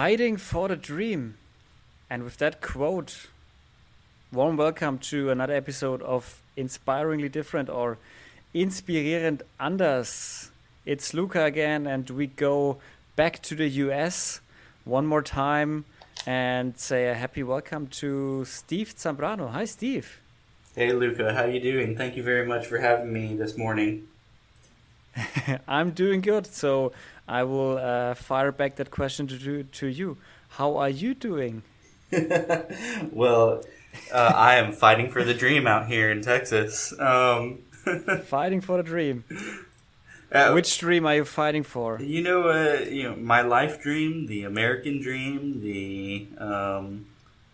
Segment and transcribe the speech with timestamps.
[0.00, 1.36] Fighting for the Dream.
[2.08, 3.26] And with that quote,
[4.32, 7.98] warm welcome to another episode of Inspiringly Different or
[8.54, 10.52] Inspirierend Anders.
[10.86, 12.78] It's Luca again, and we go
[13.14, 14.40] back to the US
[14.86, 15.84] one more time
[16.24, 19.50] and say a happy welcome to Steve Zambrano.
[19.50, 20.18] Hi, Steve.
[20.74, 21.34] Hey, Luca.
[21.34, 21.94] How you doing?
[21.94, 24.08] Thank you very much for having me this morning.
[25.68, 26.46] I'm doing good.
[26.46, 26.92] So
[27.28, 30.16] I will uh, fire back that question to, to you.
[30.50, 31.62] How are you doing?
[33.12, 33.62] well,
[34.12, 36.92] uh, I am fighting for the dream out here in Texas.
[36.98, 37.60] Um,
[38.24, 39.24] fighting for the dream.
[40.32, 42.00] Uh, Which dream are you fighting for?
[42.00, 47.06] You know, uh, you know, my life dream, the American dream, the um,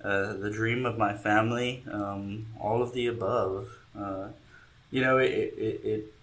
[0.04, 3.68] uh, the dream of my family, um, all of the above.
[3.98, 4.28] Uh,
[4.90, 6.14] you know, it, it, it,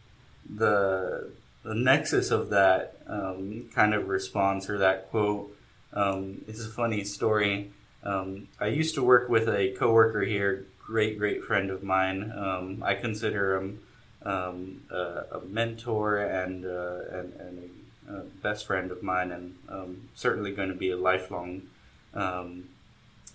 [0.50, 1.32] the
[1.64, 5.56] the nexus of that um, kind of response or that quote.
[5.94, 7.72] Um, it's a funny story.
[8.04, 12.34] Um, I used to work with a coworker here, great great friend of mine.
[12.36, 13.80] Um, I consider him
[14.24, 17.70] um, a, a, mentor and, uh, and, and
[18.10, 21.64] a, a, best friend of mine, and um, certainly going to be a lifelong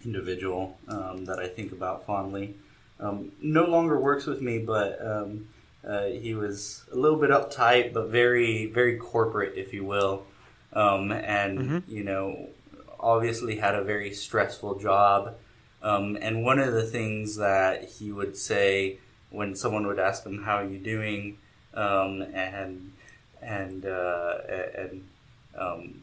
[0.04, 2.54] individual that I think about fondly.
[3.00, 4.98] No longer works with me, but
[5.88, 10.24] uh, he was a little bit uptight, but very, very corporate, if you will.
[11.12, 11.78] and, mm-hmm.
[11.88, 12.50] you know,
[13.00, 15.34] obviously had a very stressful job.
[15.82, 18.98] and one of the things that he would say,
[19.30, 21.38] when someone would ask him how are you doing
[21.74, 22.92] um, and
[23.42, 25.08] and uh, and
[25.56, 26.02] um,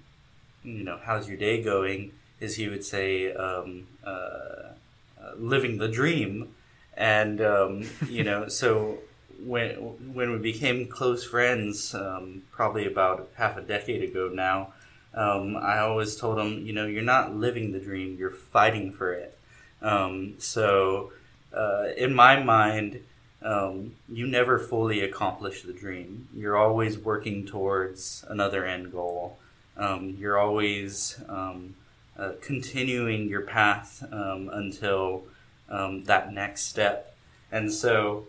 [0.63, 4.73] you know how's your day going is he would say um, uh, uh
[5.37, 6.53] living the dream
[6.95, 8.99] and um, you know so
[9.45, 9.71] when
[10.13, 14.73] when we became close friends um, probably about half a decade ago now
[15.13, 19.13] um, I always told him you know you're not living the dream you're fighting for
[19.13, 19.37] it
[20.39, 21.11] so
[21.53, 23.01] uh, in my mind
[23.45, 26.27] um, you never fully accomplish the dream.
[26.35, 29.37] You're always working towards another end goal.
[29.77, 31.75] Um, you're always um,
[32.17, 35.25] uh, continuing your path um, until
[35.69, 37.15] um, that next step.
[37.51, 38.25] And so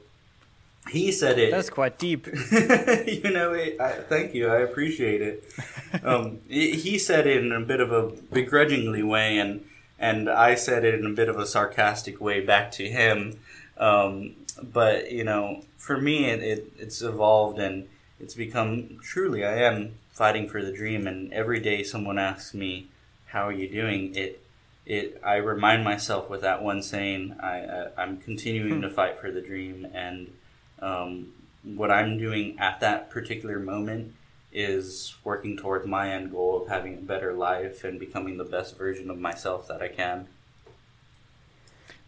[0.90, 1.50] he said it.
[1.50, 2.26] That's quite deep.
[2.52, 4.48] you know, it, I, thank you.
[4.48, 5.44] I appreciate it.
[6.02, 9.64] Um, he said it in a bit of a begrudgingly way, and
[9.98, 13.38] and I said it in a bit of a sarcastic way back to him.
[13.78, 17.88] Um, but you know, for me, it, it, it's evolved and
[18.20, 19.44] it's become truly.
[19.44, 22.88] I am fighting for the dream, and every day someone asks me,
[23.26, 24.42] "How are you doing?" It
[24.84, 28.94] it I remind myself with that one saying, I, I am continuing to hmm.
[28.94, 30.32] fight for the dream, and
[30.80, 31.32] um,
[31.62, 34.14] what I'm doing at that particular moment
[34.52, 38.78] is working towards my end goal of having a better life and becoming the best
[38.78, 40.28] version of myself that I can.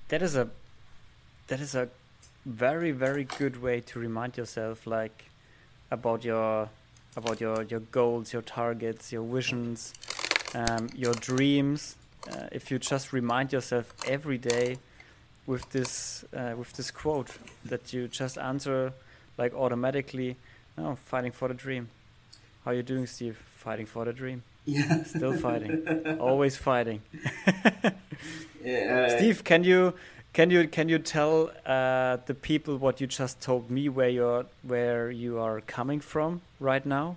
[0.09, 0.49] That is a
[1.49, 1.89] that is a
[2.47, 5.27] very very good way to remind yourself like
[5.91, 6.71] about your
[7.17, 9.93] about your your goals your targets your visions
[10.55, 11.97] um, your dreams
[12.33, 14.79] uh, if you just remind yourself every day
[15.49, 17.31] with this uh, with this quote
[17.65, 18.93] that you just answer
[19.39, 20.37] like automatically
[20.77, 21.89] oh fighting for the dream.
[22.65, 23.37] How are you doing steve?
[23.57, 24.43] Fighting for the dream?
[24.67, 25.03] Yeah.
[25.05, 26.19] Still fighting.
[26.21, 27.03] Always fighting.
[28.65, 29.95] Yeah, uh, steve can you
[30.33, 34.47] can you can you tell uh, the people what you just told me where you're
[34.63, 37.17] where you are coming from right now?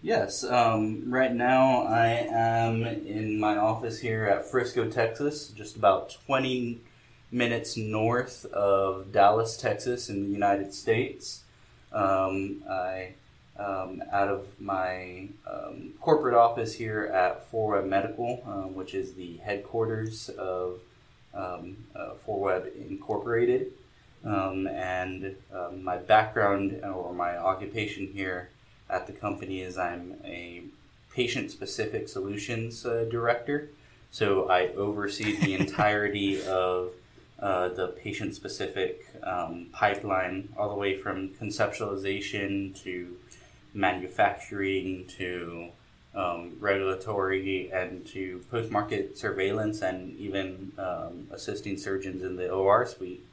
[0.00, 6.16] Yes, um, right now I am in my office here at Frisco, Texas, just about
[6.26, 6.80] twenty
[7.32, 11.42] minutes north of Dallas, Texas, in the United States.
[11.92, 13.14] Um, I
[13.58, 19.36] um, out of my um, corporate office here at 4Web Medical, uh, which is the
[19.38, 20.80] headquarters of
[21.34, 23.72] um, uh, Web Incorporated.
[24.24, 28.50] Um, and um, my background or my occupation here
[28.88, 30.62] at the company is I'm a
[31.12, 33.68] patient specific solutions uh, director.
[34.10, 36.92] So I oversee the entirety of
[37.42, 43.16] uh, the patient specific um, pipeline, all the way from conceptualization to
[43.74, 45.68] manufacturing to
[46.14, 52.86] um, regulatory and to post market surveillance and even um, assisting surgeons in the OR
[52.86, 53.24] suite.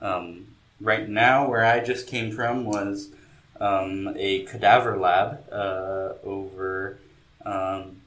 [0.00, 0.46] Um,
[0.80, 3.10] right now, where I just came from was
[3.60, 6.98] um, a cadaver lab uh, over
[7.44, 8.02] um,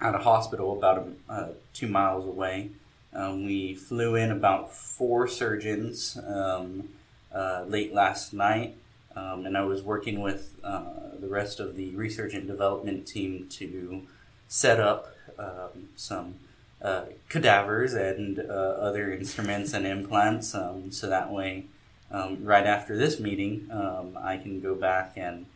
[0.00, 2.70] at a hospital about uh, two miles away.
[3.12, 8.76] Um, we flew in about four surgeons uh, late last night.
[9.16, 10.84] Um, and I was working with uh,
[11.18, 14.02] the rest of the research and development team to
[14.46, 16.34] set up um, some
[16.80, 21.64] uh, cadavers and uh, other instruments and implants, um, so that way,
[22.10, 25.46] um, right after this meeting, um, I can go back and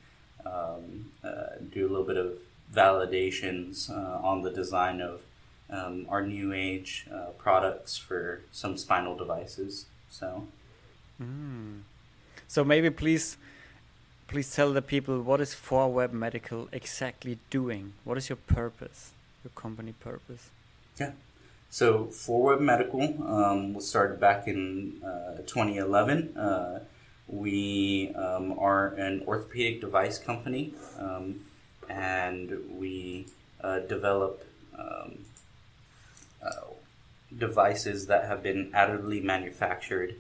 [0.45, 2.39] um, uh, do a little bit of
[2.75, 5.23] validations uh, on the design of
[5.73, 9.87] um, our new age uh, products for some spinal devices.
[10.11, 10.47] So,
[11.21, 11.81] mm.
[12.47, 13.39] so maybe please,
[14.29, 17.95] please tell the people what is 4Web Medical exactly doing.
[18.05, 20.51] What is your purpose, your company purpose?
[21.01, 21.13] Yeah.
[21.71, 26.37] So, 4Web Medical um, was started back in uh, 2011.
[26.37, 26.81] Uh,
[27.29, 31.41] we um, are an orthopedic device company, um,
[31.89, 33.27] and we
[33.65, 34.45] uh, develop
[34.79, 35.19] um,
[36.45, 36.67] uh,
[37.37, 40.17] devices that have been additively manufactured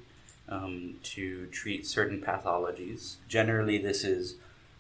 [0.48, 3.16] um, to treat certain pathologies.
[3.28, 4.36] Generally, this is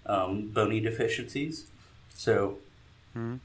[0.06, 1.66] um, bony deficiencies.
[2.14, 2.58] So,
[3.16, 3.36] mm-hmm.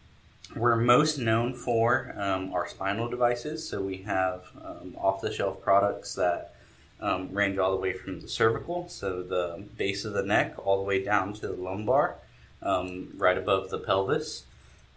[0.60, 3.68] we're most known for um, our spinal devices.
[3.68, 6.54] So, we have um, off the shelf products that
[7.00, 10.78] um, range all the way from the cervical, so the base of the neck, all
[10.78, 12.16] the way down to the lumbar,
[12.62, 14.44] um, right above the pelvis.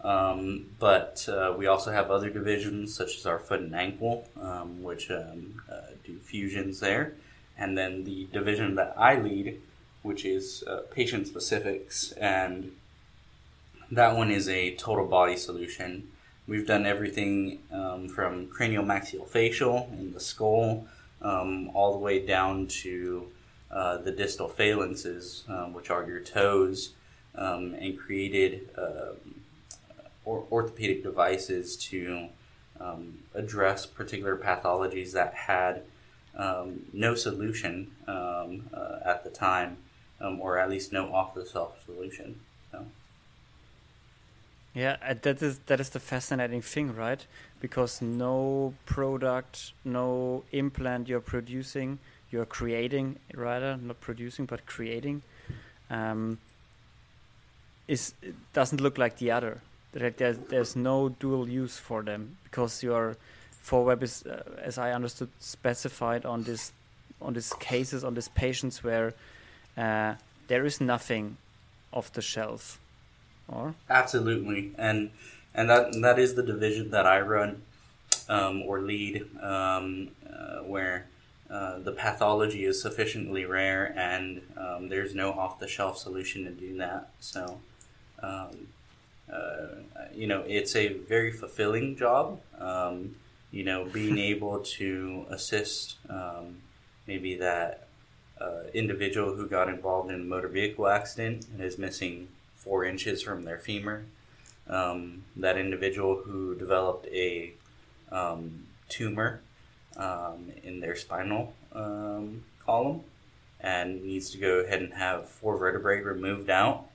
[0.03, 4.83] Um, but uh, we also have other divisions such as our foot and ankle, um,
[4.83, 7.15] which um, uh, do fusions there.
[7.59, 9.61] And then the division that I lead,
[10.03, 12.73] which is uh, patient specifics, and
[13.91, 16.09] that one is a total body solution.
[16.47, 20.87] We've done everything um, from cranial maxillofacial in the skull
[21.21, 23.27] um, all the way down to
[23.71, 26.95] uh, the distal phalanxes, um, which are your toes,
[27.35, 29.40] and created um,
[30.25, 32.29] or- orthopedic devices to
[32.81, 35.83] um, address particular pathologies that had
[36.37, 38.47] um, no solution uh,
[39.05, 39.77] at the time,
[40.21, 42.41] or at least no off-the-shelf solution.
[42.71, 42.87] So.
[44.75, 47.27] Yeah, that is that is the fascinating thing, right?
[47.61, 51.99] Because no product, no implant you're producing,
[52.31, 55.23] you're creating rather not producing but creating,
[55.91, 56.39] um,
[57.89, 58.15] is
[58.53, 59.61] doesn't look like the other.
[59.93, 63.17] There's there's no dual use for them because your
[63.65, 66.73] 4Web is, uh, as I understood, specified on this
[67.21, 69.13] on these cases on these patients where
[69.77, 70.15] uh,
[70.49, 71.37] there is nothing
[71.93, 72.79] off the shelf
[73.49, 73.75] or?
[73.89, 74.73] Absolutely.
[74.79, 75.11] And
[75.55, 77.63] and that and that is the division that I run
[78.29, 81.07] um, or lead um, uh, where
[81.51, 86.51] uh, the pathology is sufficiently rare and um, there's no off the shelf solution to
[86.51, 87.11] do that.
[87.19, 87.61] So
[88.23, 88.69] um,
[90.15, 93.15] you know it's a very fulfilling job um,
[93.51, 96.57] you know being able to assist um,
[97.07, 97.89] maybe that
[98.41, 103.23] uh, individual who got involved in a motor vehicle accident and is missing four inches
[103.23, 104.05] from their femur.
[104.69, 107.53] Um, that individual who developed a
[108.13, 109.41] um, tumor
[109.97, 113.03] um, in their spinal um, column
[113.61, 116.87] and needs to go ahead and have four vertebrae removed out.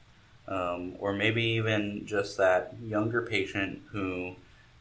[0.47, 4.35] Um, or maybe even just that younger patient who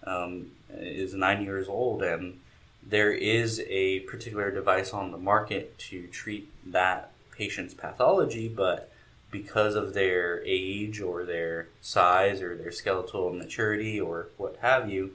[0.07, 2.39] um, is nine years old and
[2.87, 8.91] there is a particular device on the market to treat that patient's pathology, but
[9.31, 15.13] because of their age or their size or their skeletal maturity or what have you,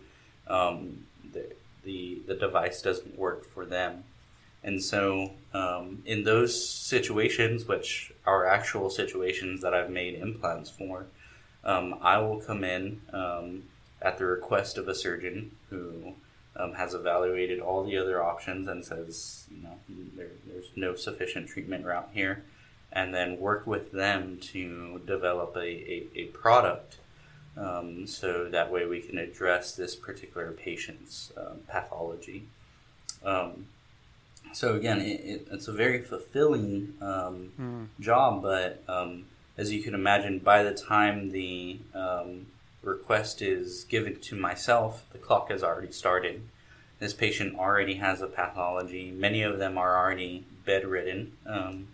[0.47, 1.45] um, the,
[1.83, 4.03] the, the device doesn't work for them.
[4.61, 11.07] And so, um, in those situations, which are actual situations that I've made implants for,
[11.63, 13.63] um, I will come in um,
[14.01, 16.13] at the request of a surgeon who
[16.55, 19.79] um, has evaluated all the other options and says, you know,
[20.15, 22.43] there, there's no sufficient treatment route here
[22.91, 26.97] and then work with them to develop a, a, a product
[27.57, 32.47] um, so that way we can address this particular patient's um, pathology.
[33.23, 33.67] Um,
[34.53, 37.87] so again, it, it, it's a very fulfilling mm.
[37.99, 39.25] job, but um,
[39.57, 42.47] as you can imagine, by the time the um,
[42.81, 46.41] request is given to myself, the clock has already started.
[46.99, 49.11] This patient already has a pathology.
[49.11, 51.33] Many of them are already bedridden.
[51.45, 51.87] Um,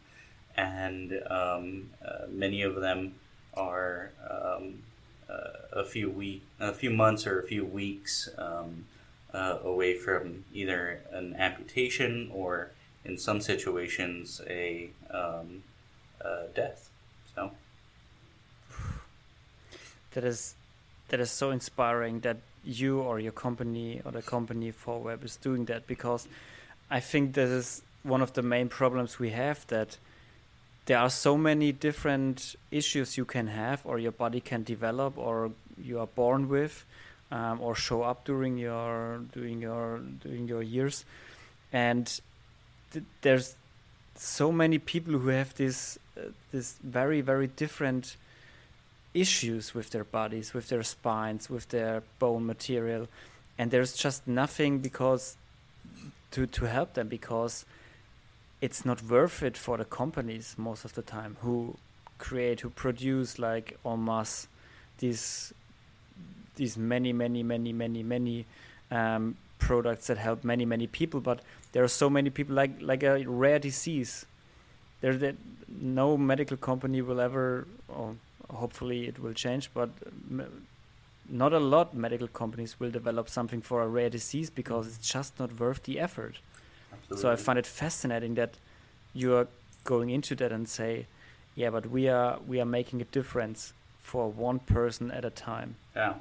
[0.57, 3.15] and um, uh, many of them
[3.53, 4.83] are um,
[5.29, 8.85] uh, a few week, a few months or a few weeks um,
[9.35, 12.71] uh, away from either an amputation or,
[13.03, 15.63] in some situations, a um,
[16.55, 16.89] death.
[17.35, 17.51] So
[20.13, 20.55] that is
[21.09, 25.65] that is so inspiring that you or your company or the company 4Web is doing
[25.65, 26.27] that because
[26.89, 29.97] I think this is one of the main problems we have that
[30.87, 35.51] there are so many different issues you can have or your body can develop or
[35.81, 36.85] you are born with
[37.32, 41.05] um, or show up during your during your during your years.
[41.74, 42.05] And
[42.91, 43.55] th- there's
[44.15, 48.17] so many people who have this uh, this very very different
[49.13, 53.08] issues with their bodies with their spines with their bone material.
[53.58, 55.38] And there's just nothing because
[56.32, 57.65] to to help them because
[58.62, 61.75] it's not worth it for the companies most of the time who
[62.17, 64.48] create who produce like en masse
[65.00, 65.53] these
[66.55, 68.45] these many many many many many
[68.91, 71.39] um, products that help many many people but
[71.75, 74.25] there are so many people like like a rare disease.
[75.01, 75.35] There that
[75.67, 78.15] no medical company will ever or
[78.50, 79.89] hopefully it will change but
[81.27, 85.39] not a lot medical companies will develop something for a rare disease because it's just
[85.39, 86.35] not worth the effort.
[86.93, 87.21] Absolutely.
[87.21, 88.53] so i find it fascinating that
[89.13, 89.47] you are
[89.83, 91.07] going into that and say
[91.55, 95.75] yeah but we are we are making a difference for one person at a time.
[95.95, 96.13] Yeah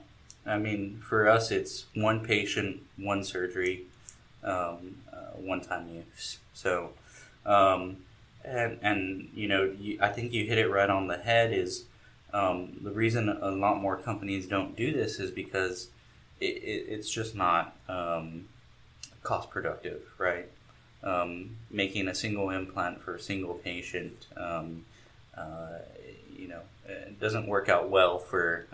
[0.46, 3.84] i mean for us it's one patient one surgery
[4.42, 6.90] um, uh, one time use so
[7.46, 7.96] um,
[8.44, 11.84] and and you know you, i think you hit it right on the head is
[12.34, 15.88] um, the reason a lot more companies don't do this is because
[16.40, 18.46] it, it, it's just not um,
[19.22, 20.48] cost productive, right?
[21.02, 24.84] Um, making a single implant for a single patient, um,
[25.36, 25.78] uh,
[26.36, 28.66] you know, it doesn't work out well for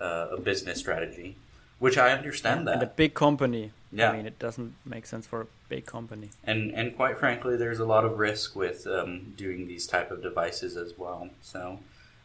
[0.00, 1.36] uh, a business strategy,
[1.78, 2.74] which I understand that.
[2.74, 4.10] And a big company, yeah.
[4.10, 6.30] I mean, it doesn't make sense for a big company.
[6.44, 10.22] And and quite frankly, there's a lot of risk with um, doing these type of
[10.22, 11.30] devices as well.
[11.42, 11.78] So.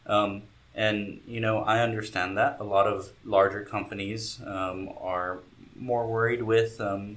[0.06, 0.42] Um,
[0.76, 5.38] and you know, I understand that a lot of larger companies um, are
[5.74, 7.16] more worried with um,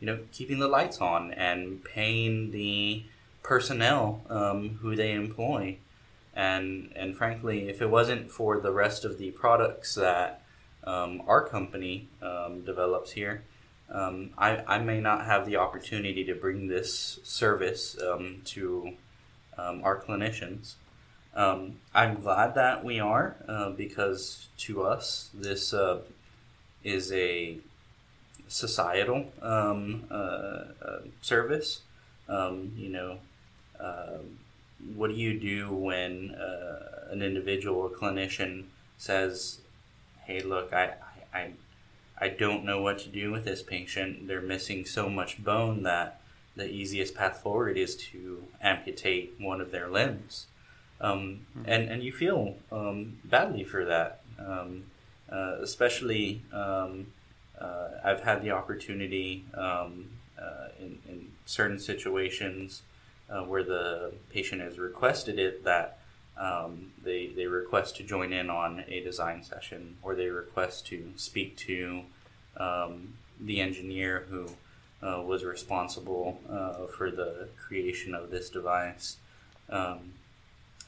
[0.00, 3.02] you know keeping the lights on and paying the
[3.42, 5.76] personnel um, who they employ.
[6.34, 10.42] And and frankly, if it wasn't for the rest of the products that
[10.84, 13.44] um, our company um, develops here,
[13.90, 17.96] um, I, I may not have the opportunity to bring this service
[18.44, 18.92] to
[19.58, 20.74] our clinicians.
[21.34, 26.00] Um, I'm glad that we are uh, because to us this uh,
[26.84, 27.58] is a
[28.48, 31.80] societal um, uh, uh service.
[32.28, 33.18] Um, you know,
[33.80, 34.38] um,
[34.94, 38.64] what do you do when uh, an individual or clinician
[38.98, 39.60] says,
[40.24, 40.94] "Hey, look, I,
[41.34, 41.50] I,
[42.18, 44.26] I don't know what to do with this patient.
[44.28, 46.18] They're missing so much bone that."
[46.54, 50.48] The easiest path forward is to amputate one of their limbs
[51.02, 51.68] um, mm-hmm.
[51.68, 54.20] and and you feel um, badly for that.
[54.38, 54.84] Um,
[55.30, 57.06] uh, especially, um,
[57.58, 62.82] uh, I've had the opportunity um, uh, in, in certain situations
[63.32, 65.98] uh, where the patient has requested it that
[66.38, 71.12] um, they they request to join in on a design session or they request to
[71.16, 72.02] speak to
[73.44, 74.48] the engineer who
[75.02, 79.16] uh, was responsible uh, for the creation of this device.
[79.68, 80.12] Um,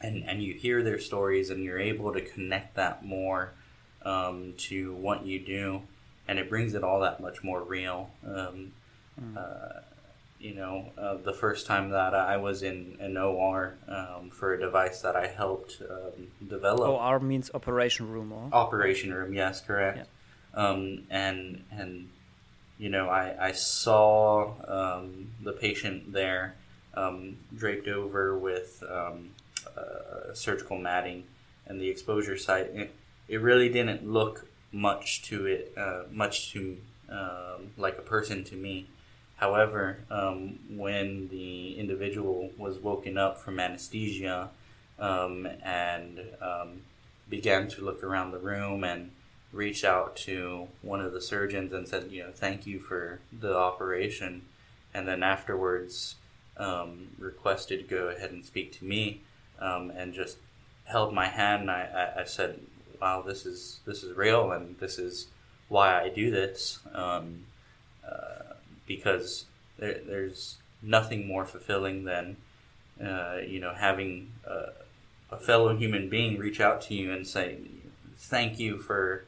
[0.01, 3.53] and and you hear their stories and you're able to connect that more
[4.05, 5.83] um, to what you do
[6.27, 8.73] and it brings it all that much more real um,
[9.21, 9.37] mm.
[9.37, 9.81] uh,
[10.45, 14.61] you know uh, the first time that I was in an OR um, for a
[14.61, 18.49] device that I helped um, develop OR means operation room or?
[18.53, 20.05] operation room yes correct yeah.
[20.55, 22.11] Um, and and
[22.79, 26.55] you know I, I saw um, the patient there
[27.57, 28.83] draped over with
[29.77, 31.25] uh, surgical matting
[31.67, 32.95] and the exposure site, it,
[33.29, 36.77] it really didn't look much to it, uh, much to
[37.09, 38.87] um, like a person to me.
[39.37, 44.50] However, um, when the individual was woken up from anesthesia
[44.99, 46.83] um, and um,
[47.29, 49.11] began to look around the room and
[49.53, 53.57] reach out to one of the surgeons and said, you know, thank you for the
[53.57, 54.43] operation,
[54.93, 56.17] and then afterwards
[56.57, 59.23] um, requested to go ahead and speak to me
[59.61, 60.38] um, and just
[60.85, 61.62] held my hand.
[61.62, 62.61] And I, I, said,
[63.00, 65.29] "Wow, this is this is real, and this is
[65.69, 67.47] why I do this." Um,
[68.07, 68.54] uh,
[68.87, 69.47] because
[69.79, 72.37] there, there's nothing more fulfilling than
[73.03, 77.59] uh, you know having a, a, fellow human being reach out to you and say,
[78.17, 79.25] "Thank you for."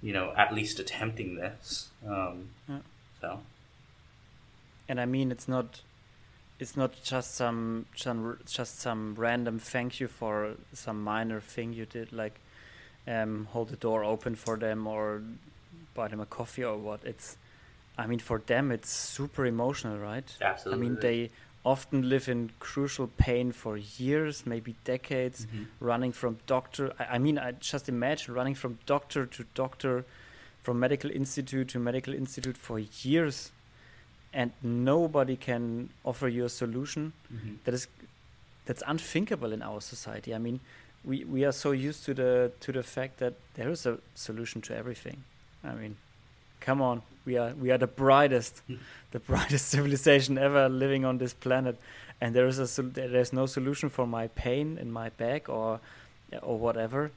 [0.00, 1.88] You know, at least attempting this.
[2.06, 2.78] Um, yeah.
[3.20, 3.40] So,
[4.88, 5.80] and I mean, it's not
[6.58, 7.86] it's not just some
[8.46, 12.40] just some random thank you for some minor thing you did like
[13.06, 15.22] um, hold the door open for them or
[15.94, 17.36] buy them a coffee or what it's
[17.98, 21.30] i mean for them it's super emotional right absolutely i mean they
[21.64, 25.66] often live in crucial pain for years, maybe decades, Mhm.
[25.80, 26.92] running from doctor.
[26.98, 30.04] I, I mean, I just imagine running from doctor to doctor,
[30.62, 33.50] from medical institute to medical institute for years,
[34.32, 37.12] and nobody can offer you a solution.
[37.34, 37.56] Mhm.
[37.64, 37.88] That is,
[38.64, 40.32] that's unthinkable in our society.
[40.34, 40.60] I mean,
[41.04, 44.62] we, we are so used to the to the fact that there is a solution
[44.62, 45.24] to everything.
[45.64, 45.96] I mean,
[46.60, 48.62] come on, we are we are the brightest,
[49.10, 51.78] the brightest civilization ever living on this planet,
[52.20, 55.80] and there is a there's no solution for my pain in my back or
[56.42, 57.10] or whatever,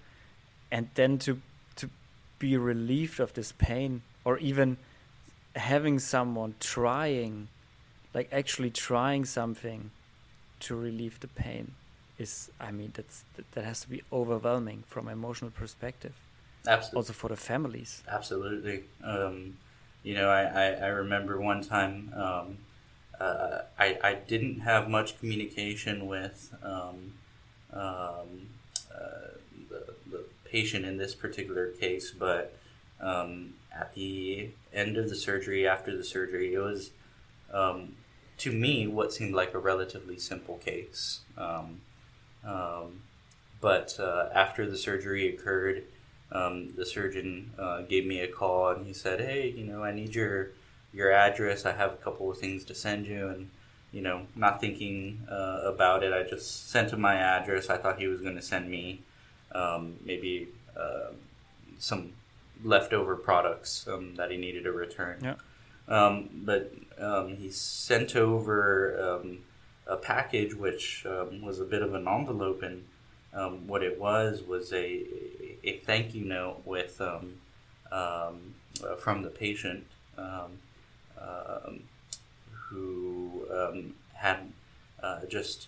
[0.71, 1.41] and then to
[1.77, 1.89] to
[2.39, 4.77] be relieved of this pain or even
[5.55, 7.47] having someone trying,
[8.13, 9.91] like actually trying something
[10.59, 11.73] to relieve the pain
[12.17, 16.13] is I mean that's that, that has to be overwhelming from an emotional perspective
[16.67, 16.97] Absolutely.
[16.97, 18.83] also for the families Absolutely.
[19.03, 19.57] Um,
[20.03, 22.57] you know, I, I, I remember one time um,
[23.19, 27.13] uh, I, I didn't have much communication with um,
[27.71, 28.49] um,
[28.93, 29.29] uh,
[29.69, 32.57] the, the patient in this particular case, but
[32.99, 36.91] um, at the end of the surgery, after the surgery, it was
[37.53, 37.95] um,
[38.39, 41.19] to me what seemed like a relatively simple case.
[41.37, 41.81] Um,
[42.43, 43.01] um,
[43.59, 45.83] but uh, after the surgery occurred,
[46.31, 49.91] um, the surgeon uh, gave me a call and he said, "Hey, you know, I
[49.91, 50.49] need your
[50.93, 51.65] your address.
[51.65, 53.49] I have a couple of things to send you." And
[53.91, 57.69] you know, not thinking uh, about it, I just sent him my address.
[57.69, 59.01] I thought he was going to send me
[59.53, 60.47] um, maybe
[60.77, 61.11] uh,
[61.77, 62.13] some
[62.63, 65.19] leftover products um, that he needed to return.
[65.21, 65.35] Yeah.
[65.87, 69.39] Um, but um, he sent over um,
[69.87, 72.85] a package which um, was a bit of an envelope, and
[73.33, 75.03] um, what it was was a
[75.63, 77.35] a thank you note with um,
[77.91, 79.85] um, uh, from the patient
[80.17, 80.59] um,
[81.19, 81.83] um,
[82.51, 84.51] who um, had
[85.03, 85.67] uh, just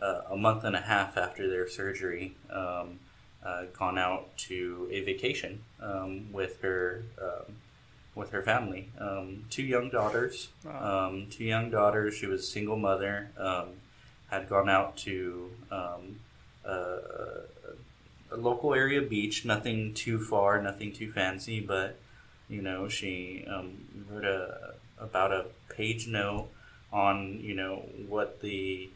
[0.00, 2.98] uh, a month and a half after their surgery um,
[3.44, 7.56] uh, gone out to a vacation um, with her um,
[8.14, 8.90] with her family.
[8.98, 10.48] Um, two young daughters.
[10.68, 12.14] Um, two young daughters.
[12.14, 13.30] She was a single mother.
[13.38, 13.68] Um,
[14.30, 15.50] had gone out to
[16.64, 19.44] a local area beach.
[19.44, 20.60] Nothing too far.
[20.62, 21.60] Nothing too fancy.
[21.60, 21.98] But
[22.48, 26.48] you know, she um, wrote a about a page note
[26.92, 28.90] on you know what the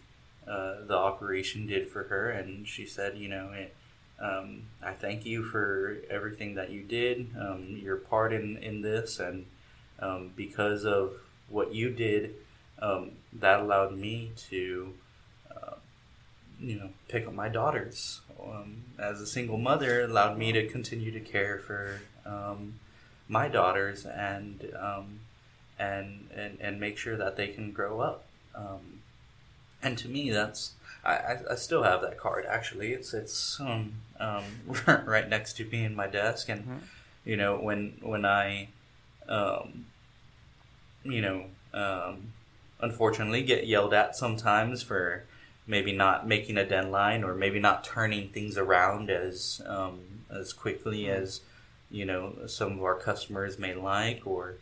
[0.46, 3.74] uh, the operation did for her, and she said, you know, it,
[4.20, 9.18] um, I thank you for everything that you did, um, your part in, in this,
[9.18, 9.46] and
[9.98, 11.12] um, because of
[11.48, 12.34] what you did,
[12.80, 14.94] um, that allowed me to,
[16.60, 18.20] you know, pick up my daughters.
[18.40, 22.74] Um, as a single mother, allowed me to continue to care for um,
[23.28, 25.20] my daughters and, um,
[25.78, 28.24] and and and make sure that they can grow up.
[28.54, 29.00] Um,
[29.82, 30.72] and to me, that's
[31.04, 32.46] I, I, still have that card.
[32.46, 34.44] Actually, it's it's um, um,
[35.06, 36.80] right next to me in my desk, and Mhm.
[37.24, 38.68] you know when when I,
[39.28, 39.86] um,
[41.04, 42.32] you know, um,
[42.80, 45.24] unfortunately get yelled at sometimes for
[45.66, 50.00] maybe not making a deadline or maybe not turning things around as um,
[50.30, 51.40] as quickly as
[51.90, 54.54] you know some of our customers may like or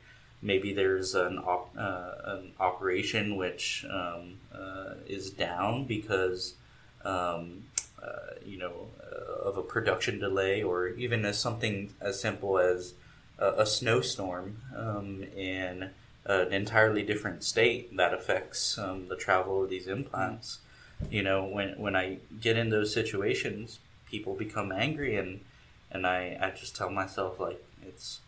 [0.42, 6.54] maybe there's an, op- uh, an operation which um, uh, is down because
[7.04, 7.64] um,
[8.02, 12.94] uh, you know uh, of a production delay or even as something as simple as
[13.38, 15.90] a, a snowstorm um, in
[16.26, 20.58] an entirely different state that affects um, the travel of these implants
[21.10, 25.40] you know when when I get in those situations people become angry and
[25.90, 28.20] and I, I just tell myself like it's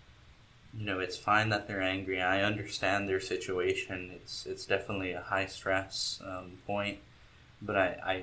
[0.76, 2.20] you know it's fine that they're angry.
[2.20, 4.10] I understand their situation.
[4.14, 6.98] It's it's definitely a high stress um, point
[7.62, 8.22] but I, I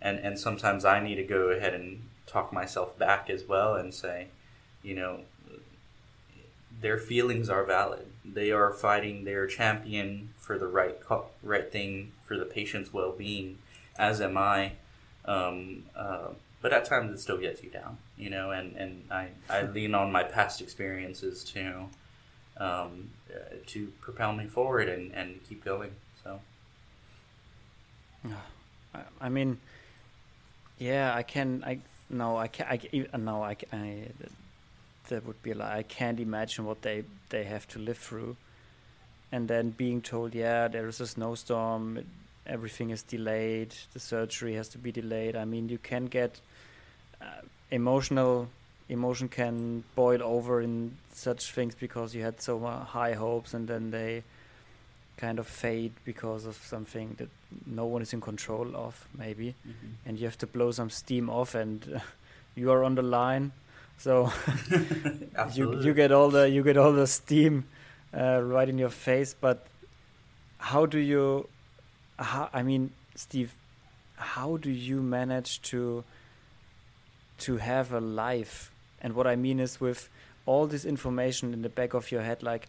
[0.00, 3.92] and and sometimes i need to go ahead and talk myself back as well and
[3.92, 4.28] say
[4.82, 5.20] you know
[6.80, 8.06] their feelings are valid.
[8.24, 13.58] They are fighting their champion for the right co- right thing for the patient's well-being
[13.98, 14.72] as am i
[15.24, 16.28] um, uh,
[16.60, 19.94] but at times it still gets you down, you know, and, and I, I lean
[19.94, 21.84] on my past experiences to
[22.56, 25.92] um, uh, to propel me forward and, and keep going.
[26.24, 26.40] So
[29.20, 29.58] I, mean,
[30.78, 31.62] yeah, I can.
[31.64, 31.78] I
[32.10, 32.66] no, I can.
[32.66, 34.08] I no, I, I.
[35.08, 38.36] That would be like I can't imagine what they they have to live through,
[39.30, 42.04] and then being told, yeah, there is a snowstorm,
[42.48, 45.36] everything is delayed, the surgery has to be delayed.
[45.36, 46.40] I mean, you can get
[47.20, 47.26] uh,
[47.70, 48.48] emotional.
[48.88, 53.68] Emotion can boil over in such things because you had so uh, high hopes, and
[53.68, 54.22] then they
[55.18, 57.28] kind of fade because of something that
[57.66, 59.92] no one is in control of, maybe, Mhm.
[60.06, 61.98] and you have to blow some steam off, and uh,
[62.54, 63.52] you are on the line,
[63.98, 64.32] so
[65.54, 67.64] you you get all the you get all the steam
[68.16, 69.34] uh, right in your face.
[69.38, 69.66] But
[70.58, 71.48] how do you?
[72.18, 73.54] How, I mean, Steve,
[74.16, 76.04] how do you manage to
[77.38, 78.70] to have a life?
[79.00, 80.08] And what I mean is with
[80.44, 82.68] all this information in the back of your head, like,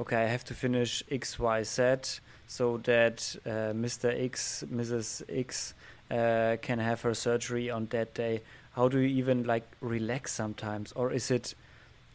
[0.00, 4.08] okay, I have to finish X, Y, Z, so that uh, Mr.
[4.24, 5.22] X, Mrs.
[5.28, 5.74] X
[6.10, 8.42] uh, can have her surgery on that day.
[8.72, 11.54] How do you even like relax sometimes, or is it?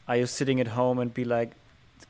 [0.07, 1.51] Are you sitting at home and be like,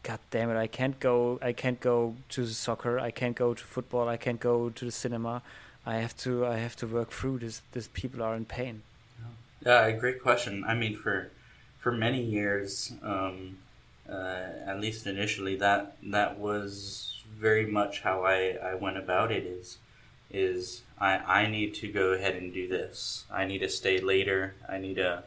[0.03, 3.53] God damn it, I can't go, I can't go to the soccer, I can't go
[3.53, 5.41] to football, I can't go to the cinema.
[5.85, 7.61] I have to, I have to work through this.
[7.71, 8.81] These people are in pain.
[9.65, 10.63] Yeah, great question.
[10.67, 11.31] I mean, for
[11.77, 13.57] for many years, um,
[14.09, 19.45] uh, at least initially, that that was very much how I, I went about it.
[19.45, 19.77] Is
[20.29, 23.25] is I I need to go ahead and do this.
[23.31, 24.55] I need to stay later.
[24.69, 25.23] I need to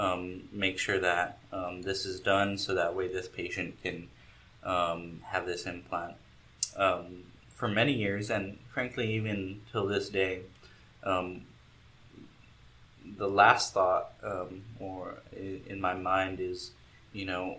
[0.00, 4.08] um, make sure that um, this is done, so that way this patient can
[4.64, 6.14] um, have this implant.
[6.76, 10.40] Um, for many years, and frankly, even till this day,
[11.04, 11.42] um,
[13.18, 16.70] the last thought um, or in my mind is,
[17.12, 17.58] you know,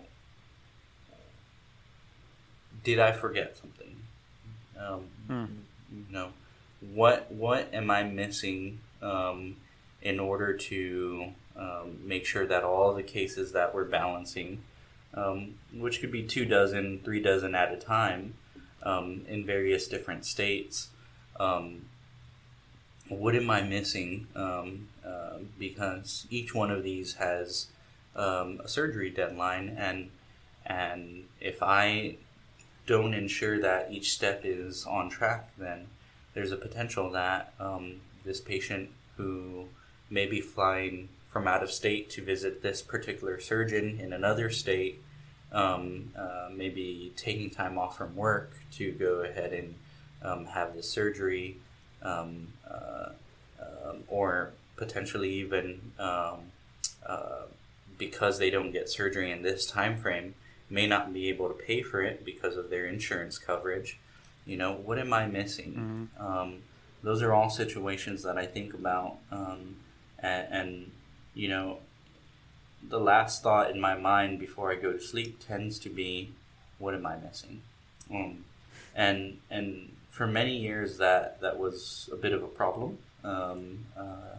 [2.82, 3.96] did I forget something?
[4.78, 5.44] Um, Hmm.
[5.92, 6.28] You know,
[6.94, 9.56] what what am I missing um,
[10.00, 14.62] in order to um, make sure that all the cases that we're balancing,
[15.14, 18.34] um, which could be two dozen, three dozen at a time,
[18.82, 20.88] um, in various different states,
[21.38, 21.86] um,
[23.08, 24.26] what am I missing?
[24.34, 27.66] Um, uh, because each one of these has
[28.16, 30.10] um, a surgery deadline, and
[30.64, 32.16] and if I
[32.86, 35.88] don't ensure that each step is on track, then
[36.34, 37.52] there's a potential that
[38.24, 39.66] this patient who
[40.10, 45.02] may be flying from out of state to visit this particular surgeon in another state,
[45.50, 49.74] um, uh, maybe taking time off from work to go ahead and
[50.22, 51.56] um, have this surgery,
[52.02, 53.08] um, uh,
[53.60, 56.40] um, or potentially even um,
[57.06, 57.42] uh,
[57.96, 60.34] because they don't get surgery in this time frame,
[60.68, 63.98] may not be able to pay for it because of their insurance coverage.
[64.44, 66.10] You know, what am I missing?
[66.18, 66.58] Um,
[67.02, 69.76] those are all situations that I think about, um,
[70.18, 70.90] and, and
[71.34, 71.78] you know,
[72.88, 76.32] the last thought in my mind before I go to sleep tends to be,
[76.78, 77.62] "What am I missing?"
[78.10, 78.44] Um,
[78.94, 84.36] and and for many years that that was a bit of a problem um, uh,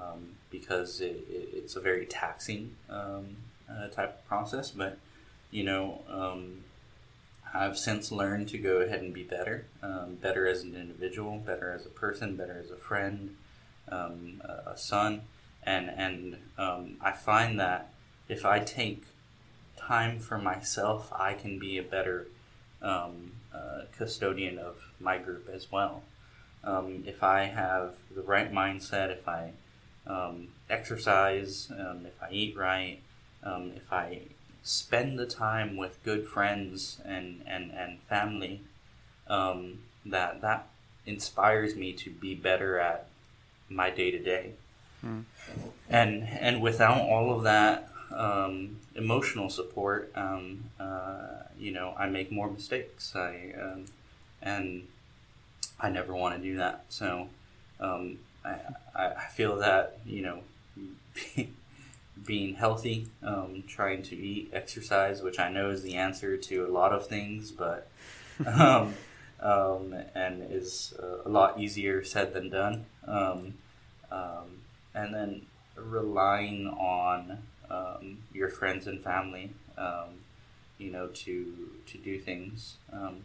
[0.00, 3.36] um, because it, it, it's a very taxing um,
[3.70, 4.70] uh, type of process.
[4.70, 4.98] But
[5.50, 6.64] you know, um,
[7.52, 11.72] I've since learned to go ahead and be better, um, better as an individual, better
[11.72, 13.36] as a person, better as a friend,
[13.88, 15.22] a son,
[15.62, 17.92] and and um, I find that
[18.28, 19.04] if I take
[19.76, 22.28] time for myself, I can be a better
[22.82, 26.02] um, uh, custodian of my group as well.
[26.62, 29.52] Um, if I have the right mindset, if I
[30.06, 33.00] um, exercise, um, if I eat right,
[33.42, 34.22] um, if I
[34.62, 38.60] spend the time with good friends and, and, and family,
[40.06, 40.68] that that
[41.06, 43.06] inspires me to be better at
[43.68, 44.52] my day to day.
[45.88, 52.30] And and without all of that um, emotional support, um, uh, you know, I make
[52.30, 53.14] more mistakes.
[53.16, 53.86] I um,
[54.42, 54.86] and
[55.80, 56.84] I never want to do that.
[56.88, 57.28] So
[57.80, 58.56] um, I,
[58.94, 60.40] I I feel that you know
[62.26, 66.70] being healthy, um, trying to eat, exercise, which I know is the answer to a
[66.70, 67.88] lot of things, but
[68.46, 68.94] um,
[69.40, 72.84] um, and is uh, a lot easier said than done.
[74.94, 77.38] And then relying on
[77.70, 80.20] um, your friends and family, um,
[80.78, 82.76] you know, to to do things.
[82.92, 83.24] Um,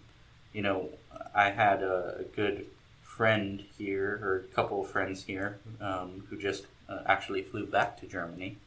[0.54, 0.90] you know,
[1.34, 2.68] I had a, a good
[3.02, 8.00] friend here, or a couple of friends here, um, who just uh, actually flew back
[8.02, 8.58] to Germany.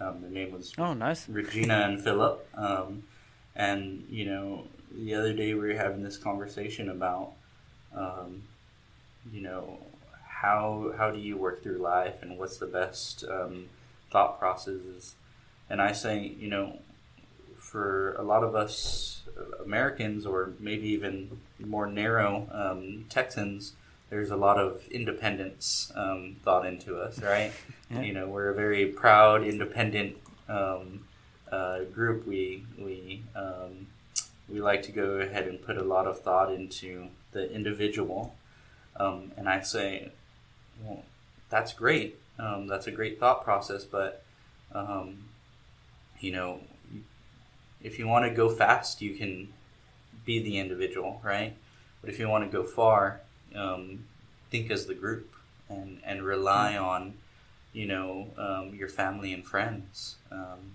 [0.00, 1.28] Um, their name was Oh, nice.
[1.28, 2.46] Regina and Philip.
[2.56, 3.04] Um,
[3.54, 7.32] and, you know, the other day we were having this conversation about,
[7.94, 8.42] um,
[9.32, 9.78] you know,
[10.44, 13.66] how, how do you work through life and what's the best um,
[14.10, 15.16] thought processes.
[15.70, 16.80] And I say, you know,
[17.56, 19.22] for a lot of us
[19.64, 23.72] Americans or maybe even more narrow um, Texans,
[24.10, 27.50] there's a lot of independence um, thought into us, right?
[27.90, 28.02] Yeah.
[28.02, 30.16] You know, we're a very proud, independent
[30.48, 31.06] um,
[31.50, 32.26] uh, group.
[32.26, 33.86] We we um,
[34.48, 38.34] we like to go ahead and put a lot of thought into the individual.
[38.96, 40.12] Um, and I say,
[40.82, 41.04] well,
[41.50, 42.18] that's great.
[42.38, 44.24] Um, that's a great thought process, but
[44.74, 45.24] um,
[46.20, 46.60] you know,
[47.82, 49.52] if you want to go fast, you can
[50.24, 51.54] be the individual, right?
[52.00, 53.20] But if you want to go far,
[53.54, 54.04] um,
[54.50, 55.34] think as the group
[55.68, 56.84] and and rely mm-hmm.
[56.84, 57.14] on,
[57.72, 60.16] you know, um, your family and friends.
[60.30, 60.72] Um,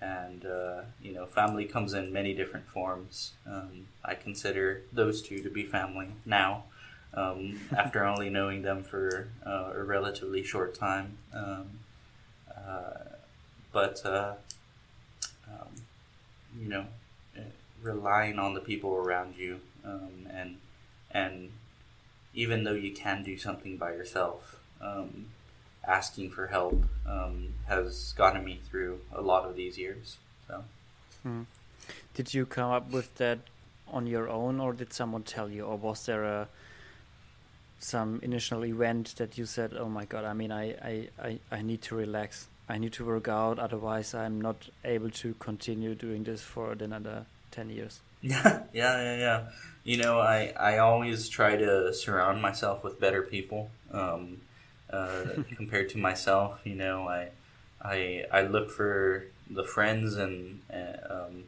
[0.00, 3.32] and uh, you know, family comes in many different forms.
[3.46, 6.64] Um, I consider those two to be family now
[7.14, 11.18] um, after only knowing them for uh, a relatively short time.
[11.32, 11.70] Um,
[12.54, 12.98] uh,
[13.72, 14.34] but uh,
[15.48, 15.68] um,
[16.58, 16.86] you know,
[17.36, 17.40] eh,
[17.82, 20.58] relying on the people around you, um, and
[21.10, 21.50] and
[22.34, 25.26] even though you can do something by yourself, um,
[25.86, 30.16] asking for help um, has gotten me through a lot of these years.
[30.46, 30.64] So.
[31.22, 31.42] Hmm.
[32.14, 33.38] Did you come up with that
[33.88, 36.48] on your own, or did someone tell you, or was there a
[37.82, 40.24] some initial event that you said, "Oh my God!
[40.24, 42.48] I mean, I, I, I, I need to relax.
[42.68, 43.58] I need to work out.
[43.58, 49.16] Otherwise, I'm not able to continue doing this for another ten years." Yeah, yeah, yeah,
[49.16, 49.42] yeah.
[49.84, 54.40] You know, I, I always try to surround myself with better people um,
[54.90, 55.24] uh,
[55.56, 56.60] compared to myself.
[56.64, 57.30] You know, I,
[57.82, 61.44] I, I look for the friends and uh, um,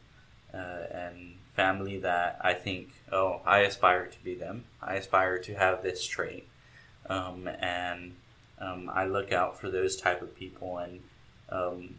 [0.52, 4.64] uh, and family that I think, oh, I aspire to be them.
[4.82, 6.48] I aspire to have this trait,
[7.08, 8.14] um, and
[8.58, 11.00] um, I look out for those type of people and,
[11.48, 11.96] um,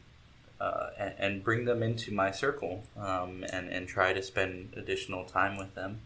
[0.60, 5.26] uh, and, and bring them into my circle um, and and try to spend additional
[5.26, 6.02] time with them.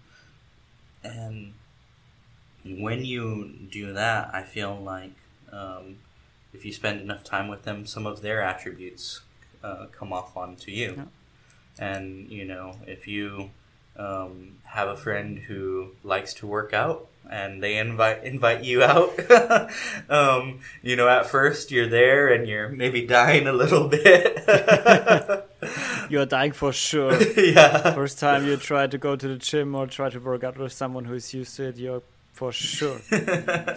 [1.04, 1.54] And
[2.66, 5.14] when you do that, I feel like
[5.52, 5.98] um,
[6.54, 9.22] if you spend enough time with them, some of their attributes
[9.64, 10.94] uh, come off onto you.
[10.98, 11.04] Yeah
[11.80, 13.50] and you know if you
[13.98, 19.12] um, have a friend who likes to work out and they invite invite you out
[20.10, 24.36] um, you know at first you're there and you're maybe dying a little bit.
[26.10, 27.14] You're dying for sure.
[27.38, 27.94] Yeah.
[27.94, 30.72] First time you try to go to the gym or try to work out with
[30.72, 32.02] someone who's used to it you're
[32.34, 32.98] for sure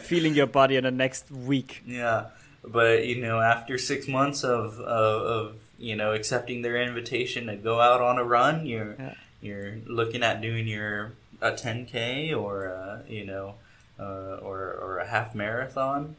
[0.00, 1.82] feeling your body in the next week.
[1.84, 2.26] Yeah.
[2.64, 7.56] But you know after six months of, of, of you know, accepting their invitation to
[7.56, 8.64] go out on a run.
[8.66, 9.14] You're yeah.
[9.40, 13.56] you're looking at doing your a 10k or a, you know,
[13.98, 16.16] uh, or or a half marathon.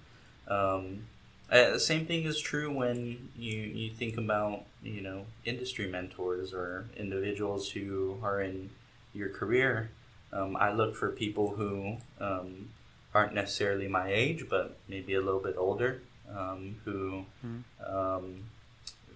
[0.49, 1.05] Um,
[1.49, 6.53] uh, the same thing is true when you you think about you know industry mentors
[6.53, 8.69] or individuals who are in
[9.13, 9.91] your career.
[10.33, 12.69] Um, I look for people who um,
[13.13, 17.63] aren't necessarily my age, but maybe a little bit older, um, who mm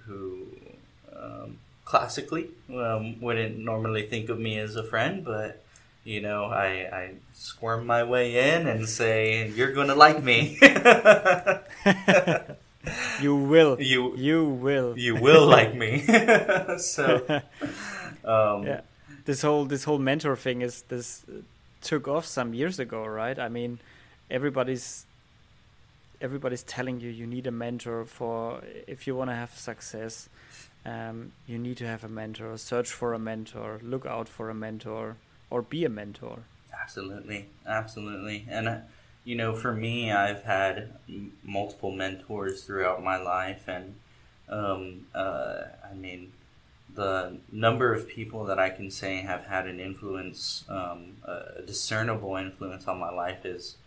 [0.07, 0.47] who
[1.15, 5.63] um, classically um, wouldn't normally think of me as a friend, but
[6.03, 10.57] you know, I, I squirm my way in and say, "You're going to like me."
[13.21, 13.81] you will.
[13.81, 14.97] You you will.
[14.97, 15.99] You will like me.
[16.77, 17.25] so,
[18.23, 18.81] um, yeah,
[19.25, 21.25] this whole this whole mentor thing is this
[21.81, 23.37] took off some years ago, right?
[23.37, 23.79] I mean,
[24.31, 25.05] everybody's
[26.21, 30.29] everybody's telling you you need a mentor for if you want to have success
[30.85, 32.57] um, you need to have a mentor.
[32.57, 33.81] Search for a mentor.
[33.83, 35.17] Look out for a mentor
[35.49, 36.43] or be a mentor.
[36.81, 37.49] Absolutely.
[37.65, 38.45] Absolutely.
[38.49, 38.77] And uh,
[39.25, 43.95] you know for me i've had m- multiple mentors throughout my life and
[44.47, 46.31] um, uh, i mean
[46.95, 52.35] the number of people that I can say have had an influence, um, a discernible
[52.37, 53.77] influence on my life is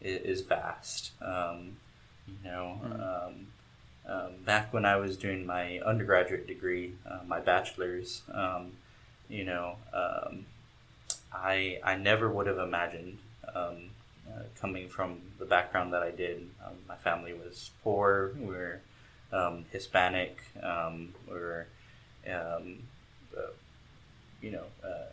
[0.00, 1.12] is, vast.
[1.20, 1.76] Um,
[2.26, 3.26] you know, mm.
[3.26, 3.46] um,
[4.06, 8.72] um, back when I was doing my undergraduate degree, uh, my bachelor's, um,
[9.28, 10.46] you know, um,
[11.32, 13.18] I I never would have imagined
[13.54, 13.90] um,
[14.28, 16.48] uh, coming from the background that I did.
[16.64, 18.32] Um, my family was poor.
[18.38, 18.80] We were
[19.70, 20.38] Hispanic.
[20.54, 21.66] we were,
[22.26, 22.60] uh,
[24.40, 25.10] you know, uh,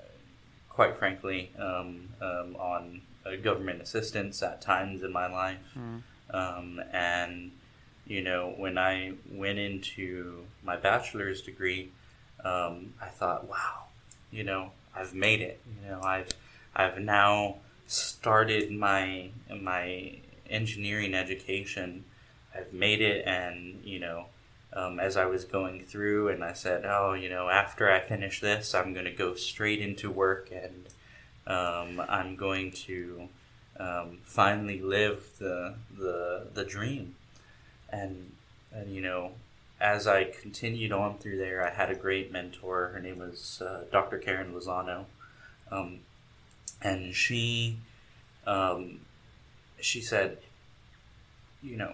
[0.70, 3.02] quite frankly, on
[3.42, 5.78] government assistance at times in my life.
[5.78, 6.02] Mm.
[6.30, 7.52] Um, and,
[8.06, 11.92] you know, when I went into my bachelor's degree,
[12.44, 13.86] um, I thought, wow,
[14.32, 15.60] you know, I've made it.
[15.66, 16.30] You know, I've,
[16.76, 17.58] I've now
[17.88, 20.18] started my, my
[20.50, 22.06] engineering education.
[22.56, 24.28] I've made it, and, you know,
[24.74, 28.42] um, as I was going through, and I said, oh, you know, after I finish
[28.42, 30.86] this, I'm going to go straight into work and
[31.48, 33.30] um, I'm going to
[33.80, 37.16] um, finally live the the the dream,
[37.90, 38.32] and
[38.72, 39.32] and you know
[39.80, 42.88] as I continued on through there, I had a great mentor.
[42.94, 44.18] Her name was uh, Dr.
[44.18, 45.06] Karen Lozano,
[45.70, 46.00] um,
[46.82, 47.78] and she
[48.48, 49.02] um,
[49.80, 50.38] she said,
[51.62, 51.94] you know,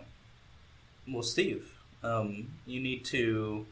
[1.07, 3.65] well, Steve, um, you need to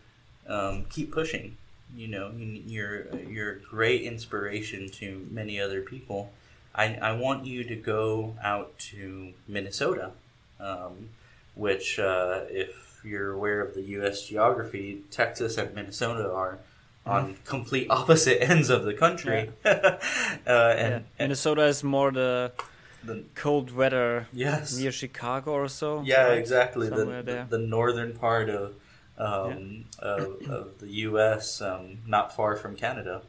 [0.48, 1.58] um, keep pushing.
[1.96, 6.32] You know, you're you're a great inspiration to many other people.
[6.76, 10.12] I, I want you to go out to Minnesota,
[10.60, 11.10] um,
[11.56, 14.28] which, uh, if you're aware of the U.S.
[14.28, 16.60] geography, Texas and Minnesota are
[17.06, 17.46] on mm.
[17.46, 19.52] complete opposite ends of the country.
[19.66, 19.72] Yeah.
[20.48, 21.00] uh, and, yeah.
[21.20, 22.52] Minnesota is more the
[23.04, 24.78] the cold weather yes.
[24.78, 26.02] near Chicago or so.
[26.02, 26.38] Yeah, right?
[26.38, 26.90] exactly.
[26.90, 28.74] the, the, the, northern part of,
[29.20, 30.08] um, yeah.
[30.08, 33.22] of, of, the U.S., um, not far from Canada.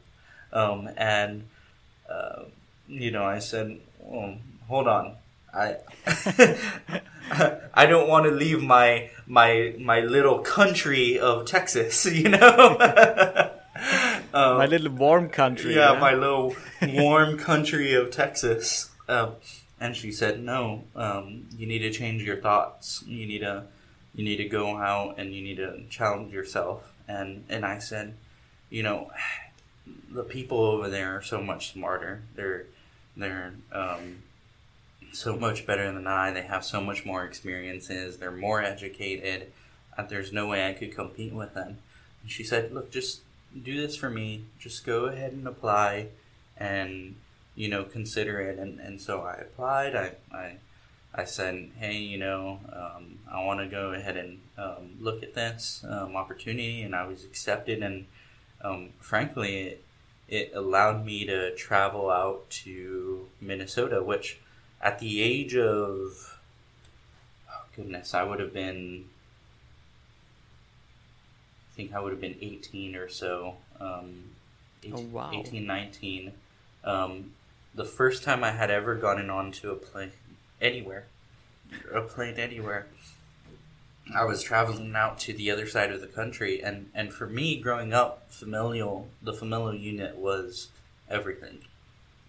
[0.53, 1.47] Um, and,
[2.09, 2.43] uh,
[2.87, 5.15] you know, I said, well, hold on.
[5.53, 5.77] I
[7.73, 12.77] I don't want to leave my my my little country of Texas, you know.
[14.33, 15.75] um, my little warm country.
[15.75, 18.89] Yeah, yeah, my little warm country of Texas.
[19.07, 19.35] Um,
[19.79, 23.03] and she said, "No, um, you need to change your thoughts.
[23.05, 23.63] You need to,
[24.13, 28.15] you need to go out and you need to challenge yourself." And and I said,
[28.69, 29.11] "You know,
[30.11, 32.21] the people over there are so much smarter.
[32.35, 32.65] They're
[33.15, 34.23] they're um,
[35.13, 36.31] so much better than I.
[36.31, 38.17] They have so much more experiences.
[38.17, 39.51] They're more educated.
[40.09, 41.77] There's no way I could compete with them."
[42.21, 43.21] And she said, "Look, just
[43.63, 44.45] do this for me.
[44.59, 46.07] Just go ahead and apply,
[46.57, 47.15] and."
[47.55, 48.59] you know, consider it.
[48.59, 49.95] And, and so I applied.
[49.95, 50.55] I, I,
[51.13, 55.33] I said, hey, you know, um, I want to go ahead and um, look at
[55.33, 56.83] this um, opportunity.
[56.83, 57.83] And I was accepted.
[57.83, 58.05] And
[58.61, 59.83] um, frankly, it,
[60.29, 64.39] it allowed me to travel out to Minnesota, which
[64.81, 66.39] at the age of,
[67.51, 69.05] oh goodness, I would have been,
[71.71, 73.55] I think I would have been 18 or so.
[73.81, 74.31] Um,
[74.83, 75.31] 18, oh, wow.
[75.33, 76.31] 18, 19.
[76.85, 77.31] Um,
[77.75, 80.11] the first time I had ever gotten onto a plane
[80.61, 81.05] anywhere,
[81.93, 82.87] a plane anywhere.
[84.13, 87.59] I was traveling out to the other side of the country, and and for me,
[87.59, 90.67] growing up, familial the familial unit was
[91.09, 91.59] everything.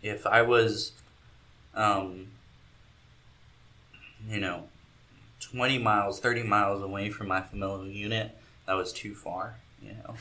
[0.02, 0.92] If I was,
[1.74, 2.28] um,
[4.28, 4.64] you know,
[5.40, 9.56] twenty miles, thirty miles away from my familial unit, that was too far.
[9.82, 10.14] You know,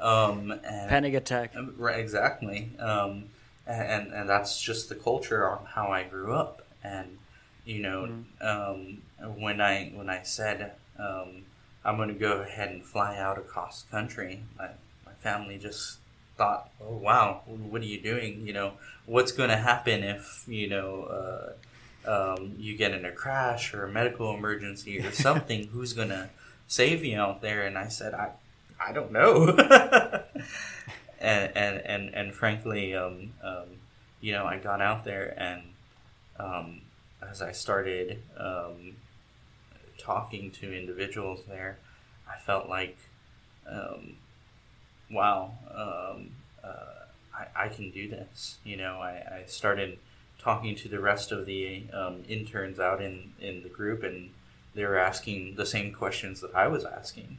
[0.04, 1.54] um, and, panic attack.
[1.76, 2.70] Right, exactly.
[2.80, 3.26] Um,
[3.66, 6.66] and and that's just the culture on how I grew up.
[6.82, 7.18] And
[7.66, 8.46] you know, mm-hmm.
[8.46, 11.42] um, when I when I said um,
[11.84, 14.68] I'm going to go ahead and fly out across country, my
[15.04, 15.98] my family just
[16.38, 18.46] thought, "Oh wow, what are you doing?
[18.46, 18.72] You know,
[19.04, 21.52] what's going to happen if you know?" Uh,
[22.06, 26.30] um, you get in a crash or a medical emergency or something, who's gonna
[26.68, 27.66] save you out there?
[27.66, 28.30] And I said, I,
[28.80, 29.48] I don't know.
[31.20, 33.64] and and and, and frankly, um, um,
[34.20, 35.62] you know, I got out there and
[36.38, 36.80] um,
[37.22, 38.96] as I started um,
[39.98, 41.78] talking to individuals there,
[42.28, 42.98] I felt like,
[43.68, 44.16] um,
[45.10, 46.30] wow, um,
[46.62, 48.58] uh, I, I can do this.
[48.64, 49.98] You know, I, I started
[50.38, 51.84] talking to the rest of the
[52.28, 54.30] interns out in, in the group and
[54.74, 57.38] they were asking the same questions that I was asking.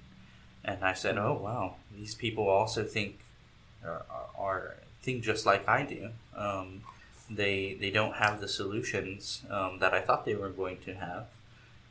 [0.66, 3.20] And I said, oh, wow, these people also think
[3.86, 4.04] are,
[4.38, 6.10] are think just like I do.
[7.30, 11.28] They they don't have the solutions um, that I thought they were going to have.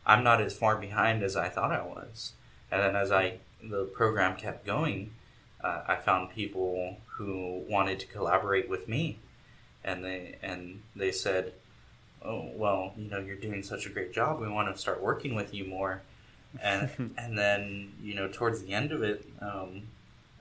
[0.06, 2.32] I'm not as far behind as I thought I was.
[2.70, 5.12] And then as I the program kept going,
[5.62, 9.18] uh, I found people who wanted to collaborate with me,
[9.84, 11.52] and they and they said,
[12.22, 14.40] "Oh well, you know, you're doing such a great job.
[14.40, 16.02] We want to start working with you more."
[16.62, 19.88] And and then you know, towards the end of it, um,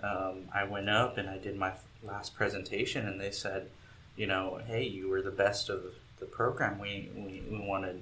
[0.04, 3.70] um, I went up and I did my last presentation, and they said,
[4.16, 5.84] you know, hey, you were the best of
[6.20, 6.80] the program.
[6.80, 7.96] We we, we want to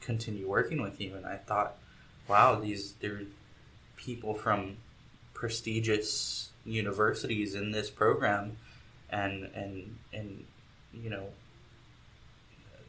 [0.00, 1.14] continue working with you.
[1.14, 1.76] And I thought,
[2.28, 3.22] wow, these there
[3.96, 4.76] people from
[5.32, 8.56] prestigious universities in this program,
[9.10, 10.44] and and and
[10.92, 11.26] you know,